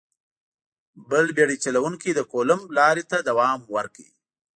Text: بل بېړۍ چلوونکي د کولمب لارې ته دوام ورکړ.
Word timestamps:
بل 1.09 1.25
بېړۍ 1.35 1.57
چلوونکي 1.65 2.09
د 2.15 2.19
کولمب 2.31 2.67
لارې 2.77 3.03
ته 3.11 3.17
دوام 3.29 3.59
ورکړ. 3.75 4.05